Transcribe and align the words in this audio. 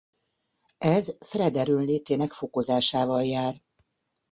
Ez 0.77 1.15
Fred 1.19 1.55
erőnlétének 1.55 2.31
fokozásával 2.31 3.23
jár. 3.23 3.61